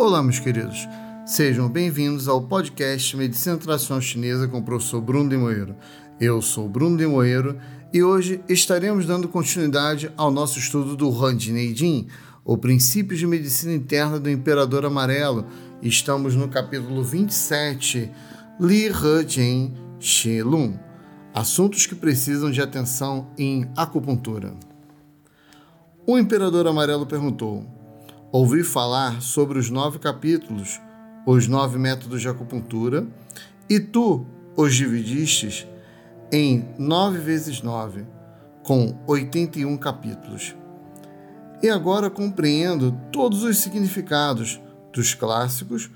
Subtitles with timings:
[0.00, 0.88] Olá, meus queridos.
[1.26, 5.76] Sejam bem-vindos ao podcast Medicina Tradicional Chinesa com o professor Bruno de Moeiro.
[6.18, 7.58] Eu sou Bruno de Moeiro
[7.92, 12.06] e hoje estaremos dando continuidade ao nosso estudo do Han Neijin,
[12.42, 15.44] o princípio de medicina interna do Imperador Amarelo.
[15.82, 18.10] Estamos no capítulo 27,
[18.58, 20.78] Li He Jian Shi Lun,
[21.34, 24.54] assuntos que precisam de atenção em acupuntura.
[26.06, 27.79] O Imperador Amarelo perguntou:
[28.32, 30.80] Ouvi falar sobre os nove capítulos,
[31.26, 33.04] os nove métodos de acupuntura,
[33.68, 34.24] e tu
[34.56, 35.66] os dividistes
[36.30, 38.06] em nove vezes nove,
[38.62, 40.54] com 81 capítulos.
[41.60, 44.60] E agora compreendo todos os significados
[44.92, 45.90] dos clássicos,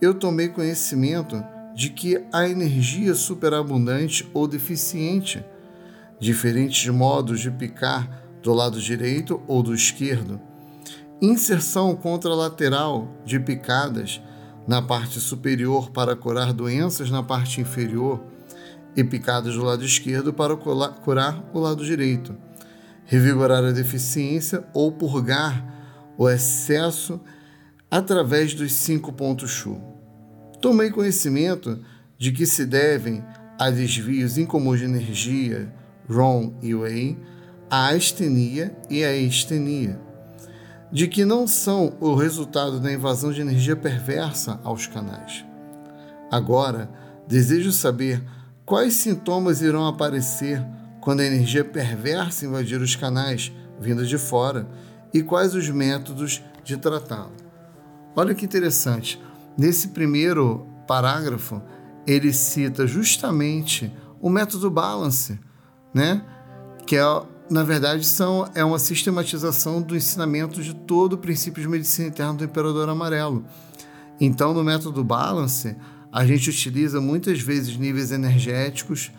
[0.00, 1.42] eu tomei conhecimento
[1.74, 5.44] de que a energia superabundante ou deficiente,
[6.20, 10.40] diferentes modos de picar do lado direito ou do esquerdo,
[11.20, 14.22] inserção contralateral de picadas
[14.66, 18.24] na parte superior para curar doenças na parte inferior
[18.96, 22.34] e picadas do lado esquerdo para curar o lado direito,
[23.04, 27.20] revigorar a deficiência ou purgar o excesso
[27.90, 29.80] através dos cinco pontos Shu.
[30.60, 31.80] Tomei conhecimento
[32.16, 33.22] de que se devem
[33.58, 35.72] a desvios incomuns de energia,
[36.08, 37.18] ROM e Wei,
[37.70, 40.09] a astenia e a estenia
[40.92, 45.44] de que não são o resultado da invasão de energia perversa aos canais.
[46.30, 46.90] Agora,
[47.26, 48.22] desejo saber
[48.64, 50.64] quais sintomas irão aparecer
[51.00, 54.68] quando a energia perversa invadir os canais vinda de fora
[55.12, 57.32] e quais os métodos de tratá-la.
[58.14, 59.20] Olha que interessante.
[59.56, 61.62] Nesse primeiro parágrafo,
[62.06, 65.38] ele cita justamente o método balance,
[65.94, 66.22] né?
[66.86, 71.68] Que é na verdade, são, é uma sistematização do ensinamento de todo o princípio de
[71.68, 73.44] medicina interna do Imperador Amarelo.
[74.20, 75.76] Então, no método Balance,
[76.12, 79.10] a gente utiliza muitas vezes níveis energéticos,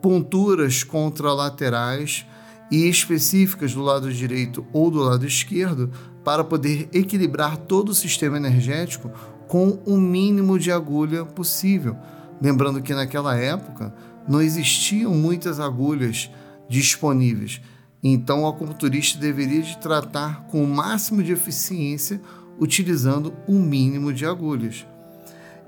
[0.00, 2.24] ponturas contralaterais
[2.70, 5.90] e específicas do lado direito ou do lado esquerdo
[6.24, 9.10] para poder equilibrar todo o sistema energético
[9.48, 11.96] com o mínimo de agulha possível.
[12.40, 13.92] Lembrando que naquela época
[14.28, 16.30] não existiam muitas agulhas
[16.68, 17.60] disponíveis.
[18.02, 22.20] Então, o acupunturista deveria de tratar com o máximo de eficiência
[22.58, 24.86] utilizando o mínimo de agulhas.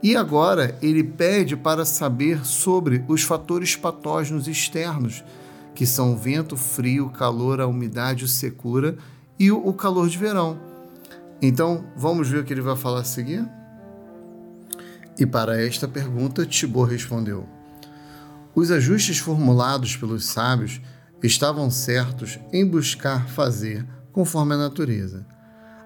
[0.03, 5.23] E agora ele pede para saber sobre os fatores patógenos externos,
[5.75, 8.97] que são o vento, frio, calor, a umidade, o secura
[9.39, 10.59] e o calor de verão.
[11.41, 13.49] Então, vamos ver o que ele vai falar a seguir?
[15.19, 17.47] E para esta pergunta, Tibor respondeu:
[18.55, 20.81] Os ajustes formulados pelos sábios
[21.23, 25.25] estavam certos em buscar fazer conforme a natureza.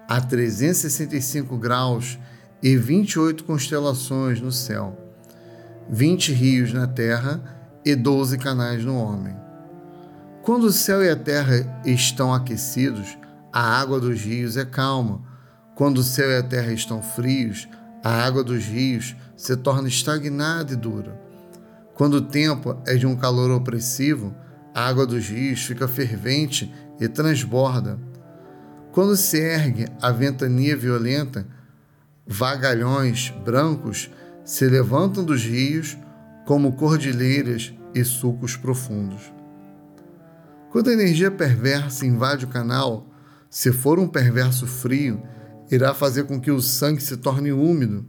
[0.07, 2.17] Há 365 graus
[2.61, 4.97] e 28 constelações no céu,
[5.89, 7.41] 20 rios na terra
[7.85, 9.35] e 12 canais no homem.
[10.41, 13.17] Quando o céu e a terra estão aquecidos,
[13.51, 15.21] a água dos rios é calma.
[15.75, 17.67] Quando o céu e a terra estão frios,
[18.03, 21.19] a água dos rios se torna estagnada e dura.
[21.93, 24.33] Quando o tempo é de um calor opressivo,
[24.77, 27.99] a água dos rios fica fervente e transborda.
[28.91, 31.47] Quando se ergue a ventania violenta,
[32.27, 34.11] vagalhões brancos
[34.45, 35.97] se levantam dos rios
[36.45, 39.33] como cordilheiras e sulcos profundos.
[40.69, 43.07] Quando a energia perversa invade o canal,
[43.49, 45.23] se for um perverso frio,
[45.71, 48.05] irá fazer com que o sangue se torne úmido.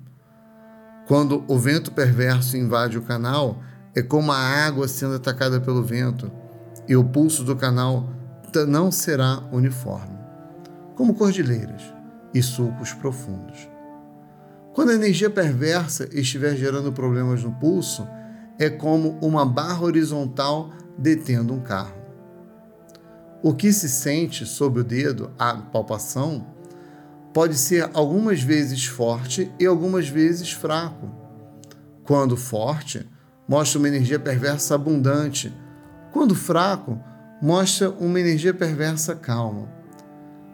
[1.06, 3.62] Quando o vento perverso invade o canal,
[3.94, 6.30] é como a água sendo atacada pelo vento
[6.86, 8.08] e o pulso do canal
[8.66, 10.18] não será uniforme,
[10.94, 11.82] como cordilheiras
[12.34, 13.68] e sulcos profundos.
[14.72, 18.06] Quando a energia perversa estiver gerando problemas no pulso,
[18.58, 21.96] é como uma barra horizontal detendo um carro.
[23.42, 26.46] O que se sente sob o dedo, a palpação,
[27.32, 31.08] pode ser algumas vezes forte e algumas vezes fraco.
[32.02, 33.06] Quando forte,
[33.46, 35.52] mostra uma energia perversa abundante,
[36.12, 36.98] quando fraco,
[37.40, 39.68] mostra uma energia perversa calma.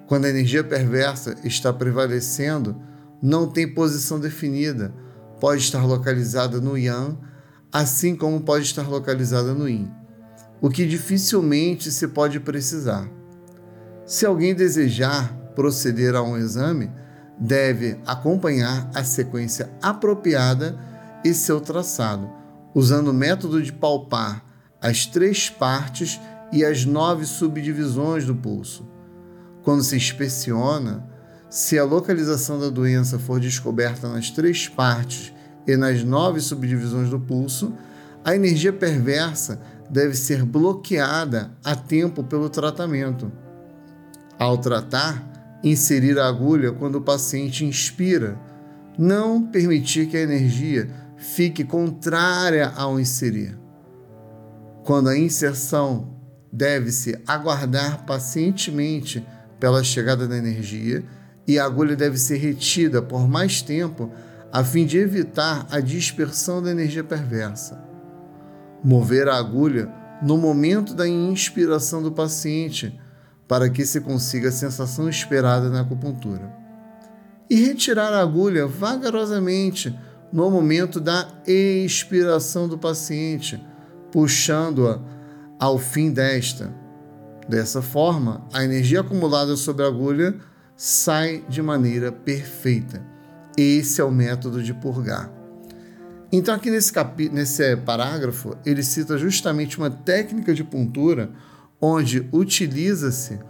[0.07, 2.77] Quando a energia perversa está prevalecendo,
[3.23, 4.93] não tem posição definida,
[5.41, 7.19] pode estar localizada no Yang,
[7.73, 9.91] assim como pode estar localizada no Yin,
[10.61, 13.09] o que dificilmente se pode precisar.
[14.07, 16.93] Se alguém desejar proceder a um exame,
[17.39, 20.79] deve acompanhar a sequência apropriada
[21.25, 22.31] e seu traçado,
[22.75, 24.45] usando o método de palpar
[24.85, 26.21] as três partes
[26.53, 28.87] e as nove subdivisões do pulso.
[29.63, 31.09] Quando se inspeciona,
[31.49, 35.33] se a localização da doença for descoberta nas três partes
[35.67, 37.73] e nas nove subdivisões do pulso,
[38.23, 39.59] a energia perversa
[39.89, 43.33] deve ser bloqueada a tempo pelo tratamento.
[44.39, 48.39] Ao tratar, inserir a agulha quando o paciente inspira,
[48.99, 53.64] não permitir que a energia fique contrária ao inserir.
[54.85, 56.15] Quando a inserção
[56.53, 59.27] deve-se aguardar pacientemente
[59.59, 61.03] pela chegada da energia
[61.49, 64.13] e a agulha deve ser retida por mais tempo
[64.53, 67.83] a fim de evitar a dispersão da energia perversa.
[68.85, 69.91] Mover a agulha
[70.23, 73.01] no momento da inspiração do paciente
[73.49, 76.55] para que se consiga a sensação esperada na acupuntura.
[77.49, 79.99] E retirar a agulha vagarosamente
[80.31, 83.63] no momento da expiração do paciente,
[84.15, 85.01] puxando-a
[85.59, 86.73] ao fim desta.
[87.49, 90.37] Dessa forma, a energia acumulada sobre a agulha
[90.77, 93.03] sai de maneira perfeita.
[93.59, 95.33] Esse é o método de purgar.
[96.31, 101.31] Então, aqui nesse, capi nesse parágrafo, ele cita justamente uma técnica de puntura
[101.81, 103.41] onde utiliza-se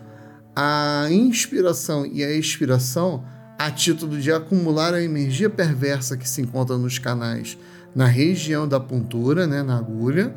[0.57, 3.23] a inspiração e a expiração
[3.59, 7.59] a título de acumular a energia perversa que se encontra nos canais
[7.95, 10.35] na região da puntura, né, na agulha,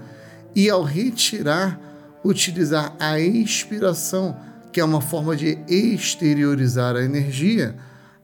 [0.58, 1.80] e ao retirar,
[2.26, 4.36] utilizar a expiração
[4.74, 7.76] que é uma forma de exteriorizar a energia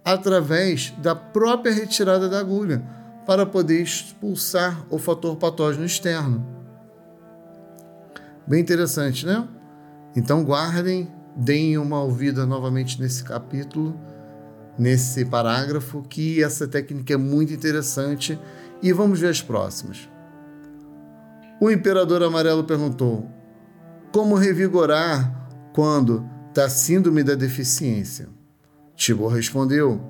[0.04, 2.84] através da própria retirada da agulha,
[3.28, 6.44] para poder expulsar o fator patógeno externo.
[8.48, 9.48] Bem interessante, né?
[10.16, 13.96] Então guardem, deem uma ouvida novamente nesse capítulo,
[14.78, 18.38] nesse parágrafo, que essa técnica é muito interessante
[18.82, 20.13] e vamos ver as próximas.
[21.64, 23.26] O imperador amarelo perguntou:
[24.12, 28.28] Como revigorar quando da síndrome da deficiência?
[28.98, 30.02] Tibor respondeu: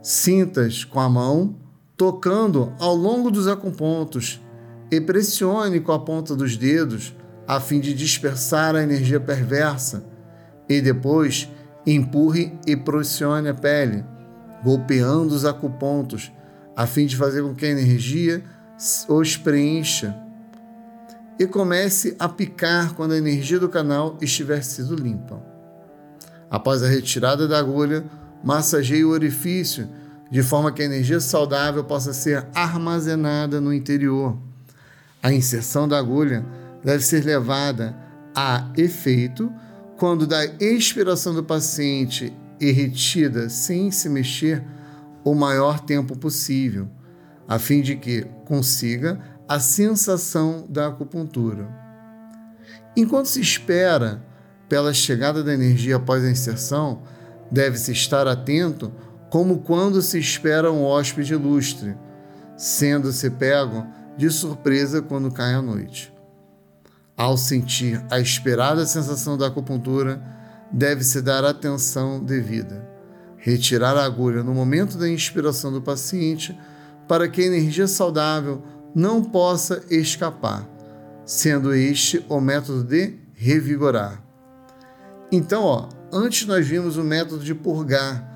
[0.00, 1.54] Sintas com a mão,
[1.98, 4.42] tocando ao longo dos acupontos,
[4.90, 7.14] e pressione com a ponta dos dedos
[7.46, 10.02] a fim de dispersar a energia perversa,
[10.66, 11.46] e depois
[11.86, 14.02] empurre e pressione a pele,
[14.64, 16.32] golpeando os acupontos,
[16.74, 18.42] a fim de fazer com que a energia
[19.10, 20.26] os preencha
[21.38, 25.40] e comece a picar quando a energia do canal estiver sido limpa.
[26.50, 28.04] Após a retirada da agulha,
[28.42, 29.88] massageie o orifício
[30.30, 34.36] de forma que a energia saudável possa ser armazenada no interior.
[35.22, 36.44] A inserção da agulha
[36.84, 37.96] deve ser levada
[38.34, 39.52] a efeito
[39.96, 44.62] quando da expiração do paciente e retida sem se mexer
[45.24, 46.88] o maior tempo possível,
[47.46, 51.66] a fim de que consiga a sensação da acupuntura.
[52.94, 54.22] Enquanto se espera
[54.68, 57.02] pela chegada da energia após a inserção,
[57.50, 58.92] deve-se estar atento
[59.30, 61.96] como quando se espera um hóspede ilustre,
[62.56, 63.86] sendo-se pego
[64.16, 66.12] de surpresa quando cai a noite.
[67.16, 70.22] Ao sentir a esperada sensação da acupuntura,
[70.70, 72.86] deve-se dar atenção devida.
[73.38, 76.58] Retirar a agulha no momento da inspiração do paciente
[77.06, 78.62] para que a energia saudável
[78.94, 80.68] não possa escapar,
[81.24, 84.22] sendo este o método de revigorar.
[85.30, 88.26] Então, ó, antes nós vimos o método de purgar.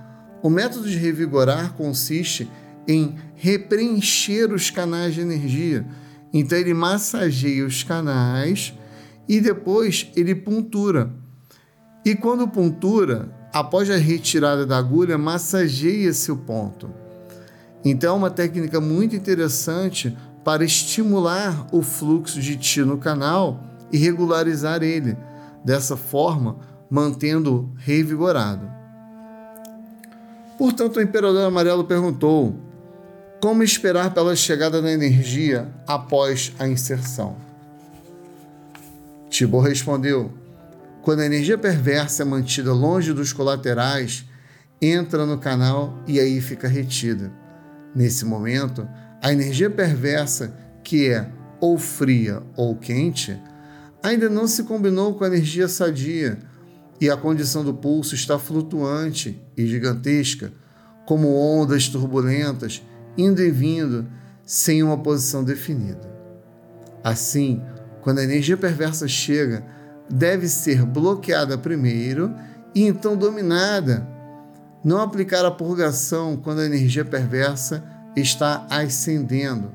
[0.42, 2.50] O método de revigorar consiste
[2.86, 5.86] em repreencher os canais de energia.
[6.32, 8.74] Então ele massageia os canais
[9.28, 11.10] e depois ele puntura.
[12.04, 16.90] E quando puntura, após a retirada da agulha, massageia-se o ponto.
[17.84, 23.60] Então é uma técnica muito interessante para estimular o fluxo de Ti no canal
[23.92, 25.16] e regularizar ele,
[25.64, 26.58] dessa forma
[26.90, 28.70] mantendo revigorado.
[30.58, 32.54] Portanto, o imperador amarelo perguntou:
[33.40, 37.36] como esperar pela chegada da energia após a inserção?
[39.28, 40.32] Tibor respondeu:
[41.02, 44.24] quando a energia perversa é mantida longe dos colaterais,
[44.80, 47.32] entra no canal e aí fica retida.
[47.94, 48.88] Nesse momento,
[49.22, 50.52] a energia perversa,
[50.82, 53.40] que é ou fria ou quente,
[54.02, 56.40] ainda não se combinou com a energia sadia
[57.00, 60.52] e a condição do pulso está flutuante e gigantesca,
[61.06, 62.82] como ondas turbulentas,
[63.16, 64.08] indo e vindo,
[64.44, 66.10] sem uma posição definida.
[67.04, 67.62] Assim,
[68.00, 69.64] quando a energia perversa chega,
[70.10, 72.34] deve ser bloqueada primeiro
[72.74, 74.06] e então dominada.
[74.84, 77.84] Não aplicar a purgação quando a energia perversa
[78.16, 79.72] está ascendendo.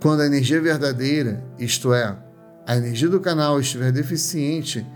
[0.00, 2.16] Quando a energia verdadeira, isto é,
[2.66, 4.86] a energia do canal estiver deficiente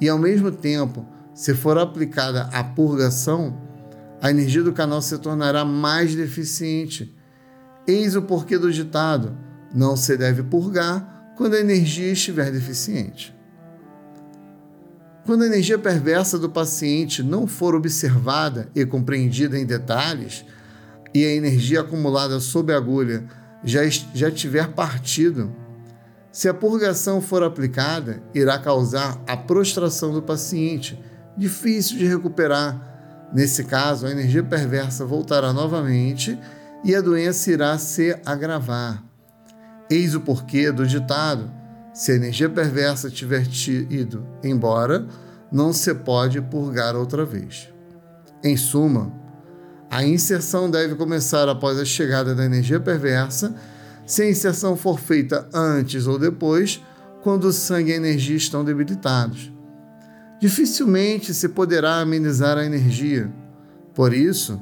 [0.00, 3.60] e ao mesmo tempo se for aplicada a purgação,
[4.22, 7.14] a energia do canal se tornará mais deficiente.
[7.86, 9.36] Eis o porquê do ditado:
[9.74, 13.34] não se deve purgar quando a energia estiver deficiente.
[15.26, 20.44] Quando a energia perversa do paciente não for observada e compreendida em detalhes,
[21.14, 23.24] e a energia acumulada sob a agulha
[23.62, 25.54] já, já tiver partido,
[26.34, 31.00] se a purgação for aplicada, irá causar a prostração do paciente,
[31.36, 33.30] difícil de recuperar.
[33.32, 36.36] Nesse caso, a energia perversa voltará novamente
[36.82, 39.00] e a doença irá se agravar.
[39.88, 41.52] Eis o porquê do ditado:
[41.94, 43.46] se a energia perversa tiver
[43.88, 45.06] ido embora,
[45.52, 47.72] não se pode purgar outra vez.
[48.42, 49.23] Em suma,
[49.94, 53.54] a inserção deve começar após a chegada da energia perversa,
[54.04, 56.82] se a inserção for feita antes ou depois,
[57.22, 59.52] quando o sangue e a energia estão debilitados.
[60.40, 63.32] Dificilmente se poderá amenizar a energia.
[63.94, 64.60] Por isso,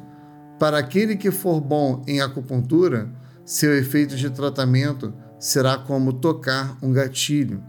[0.59, 3.09] para aquele que for bom em acupuntura,
[3.43, 7.65] seu efeito de tratamento será como tocar um gatilho,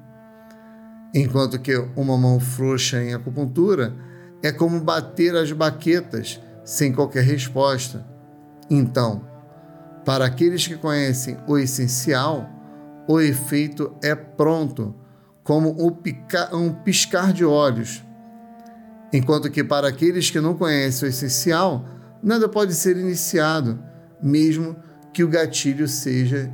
[1.16, 3.96] enquanto que uma mão frouxa em acupuntura
[4.44, 8.06] é como bater as baquetas sem qualquer resposta.
[8.70, 9.28] Então,
[10.06, 12.50] para aqueles que conhecem o essencial,
[13.08, 14.96] o efeito é pronto,
[15.44, 18.04] como um piscar de olhos.
[19.12, 21.86] Enquanto que para aqueles que não conhecem o essencial,
[22.22, 23.80] nada pode ser iniciado,
[24.22, 24.76] mesmo
[25.14, 26.52] que o gatilho seja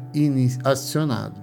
[0.63, 1.41] acionado.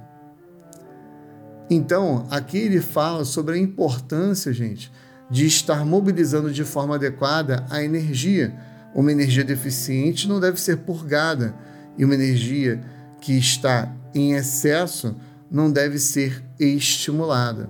[1.70, 4.92] Então, aqui ele fala sobre a importância, gente,
[5.30, 8.54] de estar mobilizando de forma adequada a energia.
[8.94, 11.54] Uma energia deficiente não deve ser purgada,
[11.98, 12.80] e uma energia
[13.20, 15.16] que está em excesso
[15.50, 17.68] não deve ser estimulada.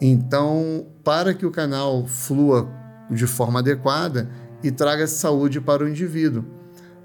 [0.00, 2.68] Então, para que o canal flua
[3.10, 4.28] de forma adequada
[4.62, 6.44] e traga saúde para o indivíduo.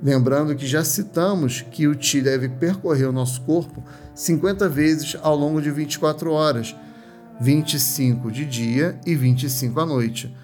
[0.02, 3.84] Lembrando que já citamos que o Ti deve percorrer o nosso corpo
[4.16, 6.74] 50 vezes ao longo de 24 horas,
[7.40, 10.36] 25 de dia e 25 à noite.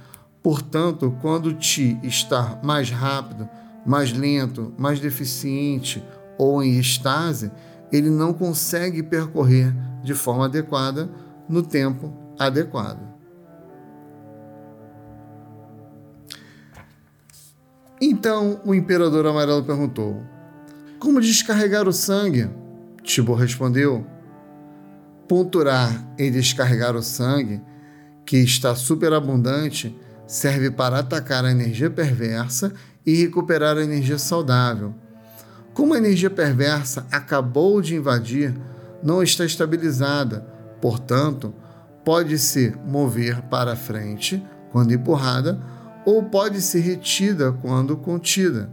[0.42, 3.50] Portanto, quando o Ti está mais rápido,
[3.86, 6.04] mais lento, mais deficiente
[6.38, 7.52] ou em estase,
[7.92, 9.74] ele não consegue percorrer
[10.04, 11.10] de forma adequada
[11.48, 13.16] no tempo adequado.
[18.02, 20.22] Então o imperador amarelo perguntou:
[21.00, 22.50] Como descarregar o sangue?
[23.04, 24.06] Tibor respondeu:
[25.28, 27.62] Ponturar e descarregar o sangue,
[28.26, 29.96] que está superabundante,
[30.28, 32.74] serve para atacar a energia perversa
[33.06, 34.94] e recuperar a energia saudável.
[35.74, 38.56] Como a energia perversa acabou de invadir,
[39.04, 40.42] não está estabilizada,
[40.82, 41.54] portanto,
[42.04, 44.42] pode se mover para frente
[44.72, 45.60] quando empurrada
[46.06, 48.70] ou pode ser retida quando contida.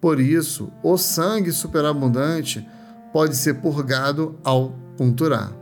[0.00, 2.66] Por isso, o sangue superabundante
[3.12, 5.59] pode ser purgado ao punturar.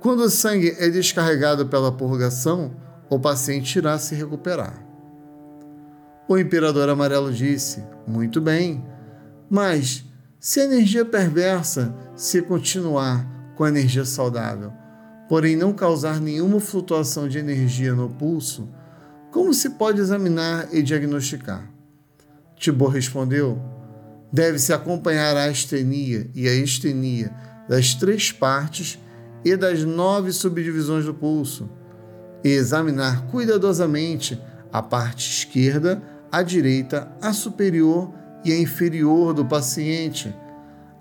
[0.00, 2.74] Quando o sangue é descarregado pela purgação,
[3.10, 4.82] o paciente irá se recuperar.
[6.26, 8.82] O imperador amarelo disse: Muito bem,
[9.50, 10.02] mas
[10.38, 14.72] se a energia perversa se continuar com a energia saudável,
[15.28, 18.70] porém não causar nenhuma flutuação de energia no pulso,
[19.30, 21.70] como se pode examinar e diagnosticar?
[22.56, 23.60] Tibor respondeu:
[24.32, 27.30] deve-se acompanhar a astenia e a estenia
[27.68, 28.98] das três partes
[29.44, 31.70] e das nove subdivisões do pulso,
[32.42, 34.40] e examinar cuidadosamente
[34.72, 38.12] a parte esquerda, a direita, a superior
[38.44, 40.34] e a inferior do paciente,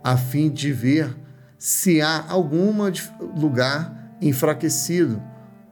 [0.04, 1.16] a fim de ver
[1.58, 2.74] se há algum
[3.38, 5.22] lugar enfraquecido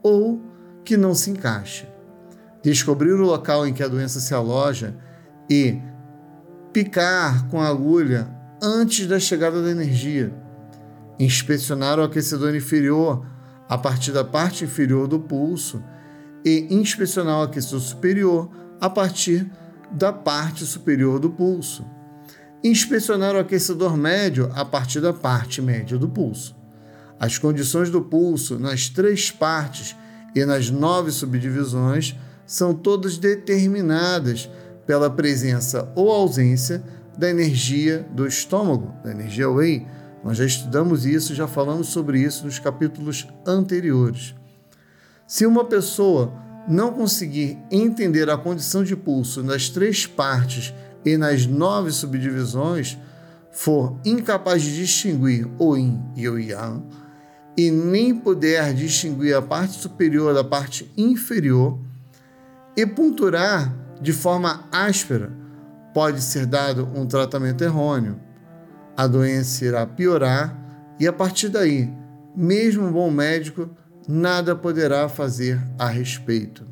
[0.01, 0.41] ou
[0.83, 1.87] que não se encaixe
[2.69, 4.95] descobrir o local em que a doença se aloja
[5.49, 5.79] e
[6.73, 8.27] picar com a agulha
[8.61, 10.33] antes da chegada da energia.
[11.19, 13.25] Inspecionar o aquecedor inferior
[13.67, 15.83] a partir da parte inferior do pulso
[16.45, 19.49] e inspecionar o aquecedor superior a partir
[19.91, 21.85] da parte superior do pulso.
[22.63, 26.55] Inspecionar o aquecedor médio a partir da parte média do pulso.
[27.19, 29.95] As condições do pulso nas três partes
[30.35, 34.49] e nas nove subdivisões são todas determinadas
[34.85, 36.83] pela presença ou ausência
[37.17, 39.85] da energia do estômago, da energia Wei.
[40.27, 44.35] Nós já estudamos isso, já falamos sobre isso nos capítulos anteriores.
[45.25, 46.33] Se uma pessoa
[46.67, 50.73] não conseguir entender a condição de pulso nas três partes
[51.05, 52.97] e nas nove subdivisões,
[53.53, 56.83] for incapaz de distinguir o Yin e o Yang,
[57.55, 61.79] e nem puder distinguir a parte superior da parte inferior,
[62.75, 65.31] e punturar de forma áspera
[65.93, 68.26] pode ser dado um tratamento errôneo.
[68.97, 70.57] A doença irá piorar
[70.99, 71.93] e a partir daí,
[72.35, 73.69] mesmo um bom médico
[74.07, 76.65] nada poderá fazer a respeito.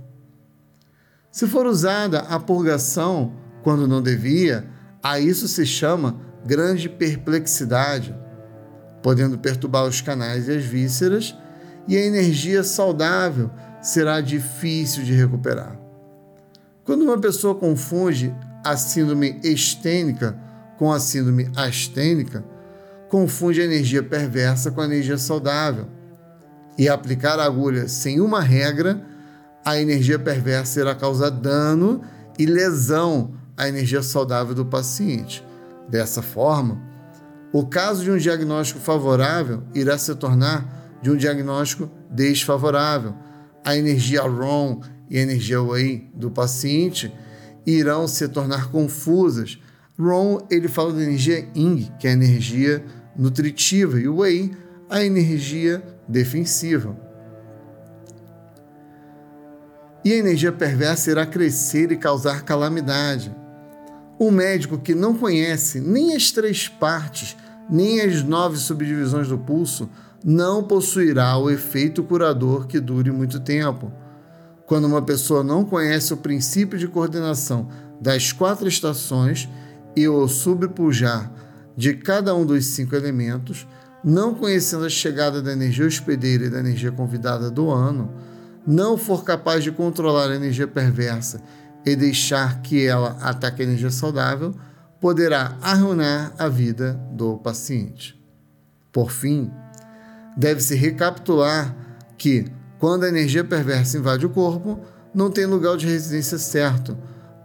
[1.31, 4.65] Se for usada a purgação quando não devia,
[5.03, 8.15] a isso se chama grande perplexidade,
[9.03, 11.37] podendo perturbar os canais e as vísceras,
[11.87, 13.51] e a energia saudável
[13.81, 15.79] será difícil de recuperar.
[16.83, 20.39] Quando uma pessoa confunde a síndrome estênica
[20.77, 22.43] com a síndrome astênica,
[23.09, 25.87] confunde a energia perversa com a energia saudável.
[26.77, 29.01] E aplicar a agulha sem uma regra,
[29.63, 32.01] a energia perversa irá causar dano
[32.37, 35.43] e lesão à energia saudável do paciente.
[35.87, 36.81] Dessa forma,
[37.53, 43.15] o caso de um diagnóstico favorável irá se tornar de um diagnóstico desfavorável.
[43.63, 47.13] A energia ROM e a energia Wei do paciente
[47.65, 49.57] irão se tornar confusas.
[49.97, 52.83] ROM ele fala da energia Ing, que é a energia
[53.15, 54.51] nutritiva, e o Wei,
[54.89, 56.95] a energia defensiva.
[60.03, 63.35] E a energia perversa irá crescer e causar calamidade.
[64.19, 67.35] Um médico que não conhece nem as três partes,
[67.69, 69.89] nem as nove subdivisões do pulso,
[70.23, 73.91] não possuirá o efeito curador que dure muito tempo.
[74.67, 79.49] Quando uma pessoa não conhece o princípio de coordenação das quatro estações
[79.95, 81.31] e o subpujar
[81.75, 83.67] de cada um dos cinco elementos,
[84.03, 88.13] não conhecendo a chegada da energia hospedeira e da energia convidada do ano,
[88.65, 91.41] não for capaz de controlar a energia perversa
[91.85, 94.55] e deixar que ela ataque a energia saudável,
[94.99, 98.19] poderá arruinar a vida do paciente.
[98.91, 99.51] Por fim,
[100.35, 101.75] deve-se recapitular
[102.17, 102.47] que,
[102.79, 104.79] quando a energia perversa invade o corpo,
[105.13, 106.97] não tem lugar de residência certo,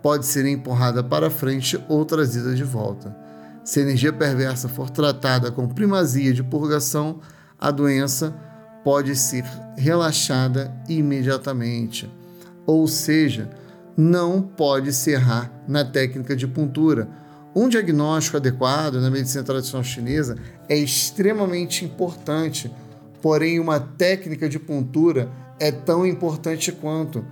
[0.02, 3.16] pode ser empurrada para frente ou trazida de volta.
[3.64, 7.20] Se a energia perversa for tratada com primazia de purgação,
[7.58, 8.34] a doença
[8.82, 9.44] pode ser
[9.76, 12.10] relaxada imediatamente.
[12.66, 13.50] Ou seja,
[13.96, 17.08] não pode se errar na técnica de puntura.
[17.54, 20.36] Um diagnóstico adequado na medicina tradicional chinesa
[20.68, 22.72] é extremamente importante,
[23.20, 27.24] porém, uma técnica de puntura é tão importante quanto,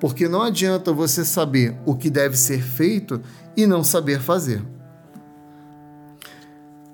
[0.00, 3.20] porque não adianta você saber o que deve ser feito
[3.56, 4.62] e não saber fazer.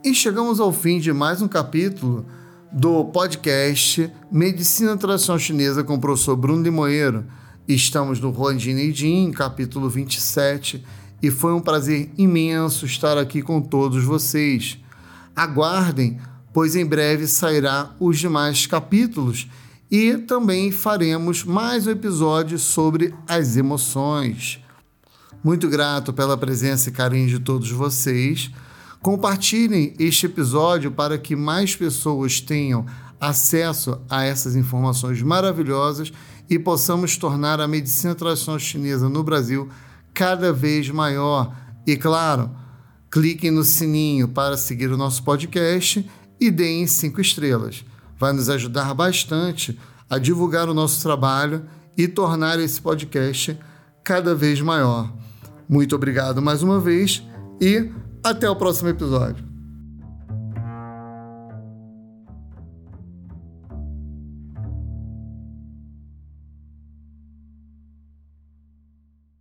[0.05, 2.27] E chegamos ao fim de mais um capítulo
[2.73, 7.25] do podcast Medicina Tradicional Chinesa com o professor Bruno de Moeiro.
[7.69, 10.85] Estamos no Huanjin Jin, capítulo 27,
[11.23, 14.79] e foi um prazer imenso estar aqui com todos vocês.
[15.37, 16.19] Aguardem,
[16.53, 19.49] pois em breve sairá os demais capítulos
[19.92, 24.59] e também faremos mais um episódio sobre as emoções.
[25.44, 28.50] Muito grato pela presença e carinho de todos vocês.
[29.02, 32.87] Compartilhem este episódio para que mais pessoas tenham
[33.20, 36.11] acesso a essas informações maravilhosas
[36.48, 39.68] e possamos tornar a medicina tradicional chinesa no Brasil
[40.14, 41.55] cada vez maior.
[41.87, 42.50] E claro,
[43.11, 47.85] cliquem no sininho para seguir o nosso podcast e deem cinco estrelas.
[48.23, 49.77] Vai nos ajudar bastante
[50.09, 51.65] a divulgar o nosso trabalho
[51.99, 53.59] e tornar esse podcast
[54.05, 55.13] cada vez maior.
[55.69, 57.21] Muito obrigado mais uma vez
[57.61, 57.91] e
[58.23, 59.52] até o próximo episódio.